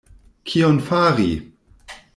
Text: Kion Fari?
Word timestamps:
Kion 0.53 0.81
Fari? 0.89 1.29